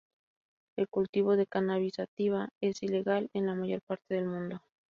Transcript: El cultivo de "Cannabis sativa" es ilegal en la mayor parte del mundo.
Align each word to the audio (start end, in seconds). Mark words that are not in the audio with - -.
El 0.77 0.87
cultivo 0.89 1.35
de 1.37 1.45
"Cannabis 1.45 1.93
sativa" 1.97 2.49
es 2.59 2.81
ilegal 2.81 3.29
en 3.33 3.45
la 3.45 3.53
mayor 3.53 3.81
parte 3.83 4.15
del 4.15 4.25
mundo. 4.25 4.63